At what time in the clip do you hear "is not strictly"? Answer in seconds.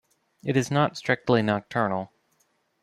0.57-1.43